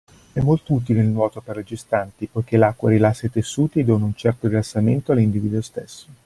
È 0.33 0.39
molto 0.41 0.73
utile 0.73 1.01
il 1.01 1.09
nuoto 1.09 1.41
per 1.41 1.61
gestanti, 1.61 2.25
poichè 2.25 2.57
l'acqua 2.57 2.89
rilassa 2.89 3.27
i 3.27 3.29
tessuti 3.29 3.81
e 3.81 3.83
dona 3.83 4.05
un 4.05 4.15
certo 4.15 4.47
rilassamente 4.47 5.11
all'individuo 5.11 5.61
stesso. 5.61 6.07